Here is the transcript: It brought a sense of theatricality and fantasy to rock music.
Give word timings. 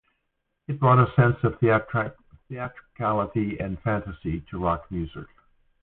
It 0.67 0.79
brought 0.79 0.97
a 0.97 1.13
sense 1.13 1.37
of 1.43 1.59
theatricality 1.59 2.15
and 3.59 3.79
fantasy 3.83 4.39
to 4.49 4.57
rock 4.57 4.89
music. 4.89 5.27